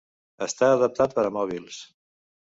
[0.45, 1.77] Està adaptat per a mòbils.